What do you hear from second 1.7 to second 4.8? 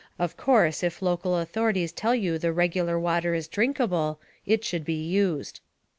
tell you the regular water is drinkable, it